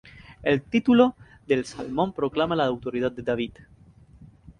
[0.41, 1.15] El título
[1.45, 3.51] del salmo proclama la autoría de David.